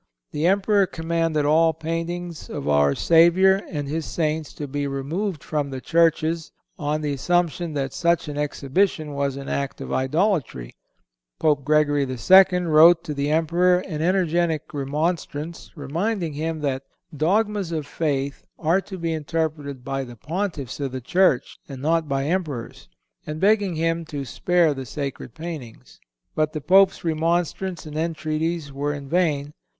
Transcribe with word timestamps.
The 0.31 0.47
Emperor 0.47 0.87
commanded 0.87 1.45
all 1.45 1.73
paintings 1.73 2.49
of 2.49 2.67
our 2.67 2.95
Savior 2.95 3.61
and 3.69 3.87
His 3.87 4.03
saints 4.07 4.51
to 4.55 4.67
be 4.67 4.87
removed 4.87 5.43
from 5.43 5.69
the 5.69 5.79
churches 5.79 6.51
on 6.79 7.01
the 7.01 7.13
assumption 7.13 7.75
that 7.75 7.93
such 7.93 8.27
an 8.27 8.35
exhibition 8.35 9.13
was 9.13 9.37
an 9.37 9.47
act 9.47 9.79
of 9.79 9.93
idolatry. 9.93 10.73
Pope 11.37 11.63
Gregory 11.63 12.01
II. 12.09 12.59
wrote 12.61 13.03
to 13.03 13.13
the 13.13 13.29
Emperor 13.29 13.77
an 13.81 14.01
energetic 14.01 14.73
remonstrance, 14.73 15.69
reminding 15.75 16.33
him 16.33 16.61
that 16.61 16.81
"dogmas 17.15 17.71
of 17.71 17.85
faith 17.85 18.43
are 18.57 18.81
to 18.81 18.97
be 18.97 19.13
interpreted 19.13 19.83
by 19.85 20.03
the 20.03 20.15
Pontiffs 20.15 20.79
of 20.79 20.93
the 20.93 20.99
Church 21.01 21.59
and 21.69 21.79
not 21.79 22.09
by 22.09 22.25
emperors," 22.25 22.89
and 23.27 23.39
begging 23.39 23.75
him 23.75 24.03
to 24.05 24.25
spare 24.25 24.73
the 24.73 24.87
sacred 24.87 25.35
paintings. 25.35 25.99
But 26.33 26.53
the 26.53 26.61
Pope's 26.61 27.03
remonstrance 27.03 27.85
and 27.85 27.95
entreaties 27.95 28.73
were 28.73 28.95
in 28.95 29.07
vain. 29.07 29.53